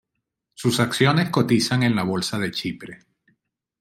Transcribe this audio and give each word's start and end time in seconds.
Sus 0.55 0.79
acciones 0.79 1.29
cotizan 1.29 1.83
en 1.83 1.95
la 1.95 2.01
bolsa 2.01 2.39
de 2.39 2.49
Chipre. 2.49 3.03